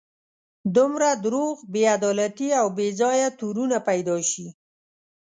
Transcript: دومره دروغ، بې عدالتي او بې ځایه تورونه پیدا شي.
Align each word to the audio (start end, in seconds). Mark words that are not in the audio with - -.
دومره 0.75 1.09
دروغ، 1.25 1.55
بې 1.71 1.83
عدالتي 1.95 2.49
او 2.59 2.67
بې 2.77 2.87
ځایه 2.99 3.29
تورونه 3.39 3.77
پیدا 3.87 4.17
شي. 4.29 4.47